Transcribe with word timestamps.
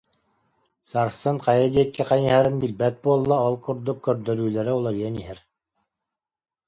Сарсын 0.91 1.37
хайа 1.45 1.67
диэки 1.73 2.03
хайыһарын 2.09 2.55
билбэт 2.61 2.95
буолла, 3.03 3.35
ол 3.47 3.55
курдук 3.65 3.97
көрдөрүүлэрэ 4.05 4.71
уларыйан 4.77 5.15
иһэр 5.23 5.39